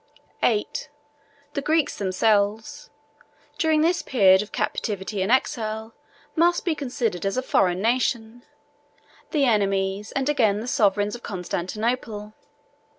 [0.41, 0.65] VII.
[1.53, 2.89] The Greeks themselves,
[3.59, 5.93] during this period of captivity and exile,
[6.35, 8.41] must be considered as a foreign nation;
[9.29, 12.33] the enemies, and again the sovereigns of Constantinople.